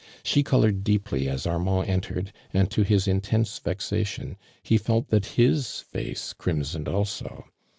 •Slie 0.23 0.43
colored 0.43 0.83
deeply 0.83 1.29
ns 1.31 1.45
Armand 1.45 1.87
entered, 1.87 2.33
and 2.55 2.71
to 2.71 2.81
his 2.81 3.07
intense 3.07 3.59
vexation 3.59 4.35
he 4.63 4.79
felt 4.79 5.09
that 5.09 5.27
his 5.37 5.85
i'ace 5.93 6.33
crimsoned 6.33 6.87
also. 6.87 7.45